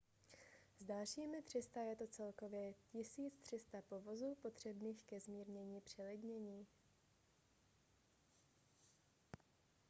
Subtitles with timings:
[0.79, 6.65] s dalšími 300 je to celkově 1 300 povozů potřebných ke zmírnění přelidnění